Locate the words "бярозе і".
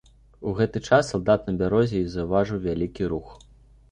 1.59-2.09